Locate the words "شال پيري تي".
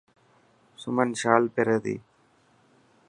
1.21-1.95